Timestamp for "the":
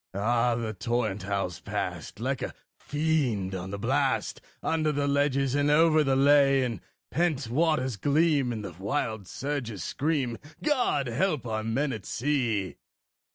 0.55-0.73, 3.69-3.77, 4.91-5.07, 6.03-6.15, 6.79-6.81, 8.65-8.73